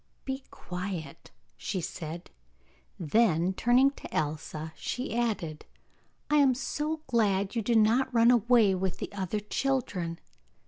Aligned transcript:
'Be 0.25 0.41
quiet,' 0.49 1.29
said 1.59 2.31
she; 2.31 2.31
then 2.99 3.53
turning 3.53 3.91
to 3.91 4.11
Elsa 4.11 4.73
she 4.75 5.15
added: 5.15 5.63
'I 6.31 6.37
am 6.37 6.55
so 6.55 7.01
glad 7.05 7.55
you 7.55 7.61
did 7.61 7.77
not 7.77 8.11
run 8.11 8.31
away 8.31 8.73
with 8.73 8.97
the 8.97 9.13
other 9.13 9.39
children. 9.39 10.17